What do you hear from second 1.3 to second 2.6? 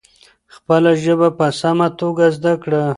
په سمه توګه زده